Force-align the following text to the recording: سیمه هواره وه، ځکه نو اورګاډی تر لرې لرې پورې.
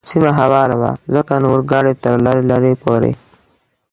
سیمه 0.09 0.31
هواره 0.39 0.75
وه، 0.81 0.91
ځکه 1.13 1.33
نو 1.41 1.47
اورګاډی 1.51 1.93
تر 2.03 2.13
لرې 2.25 2.43
لرې 2.51 2.73
پورې. 2.83 3.11